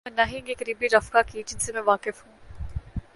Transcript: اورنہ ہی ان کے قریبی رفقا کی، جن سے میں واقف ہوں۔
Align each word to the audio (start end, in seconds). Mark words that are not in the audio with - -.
اورنہ 0.05 0.21
ہی 0.31 0.37
ان 0.37 0.45
کے 0.45 0.53
قریبی 0.53 0.87
رفقا 0.97 1.21
کی، 1.21 1.43
جن 1.45 1.59
سے 1.59 1.73
میں 1.73 1.81
واقف 1.85 2.25
ہوں۔ 2.25 2.33